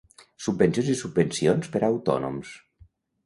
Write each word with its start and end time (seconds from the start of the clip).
Subvencions 0.45 0.87
i 0.93 0.95
subvencions 1.01 1.69
per 1.75 1.81
a 1.83 1.91
autònoms. 1.95 2.57